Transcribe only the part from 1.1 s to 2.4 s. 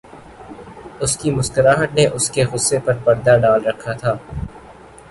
کی مسکراہٹ نے اُس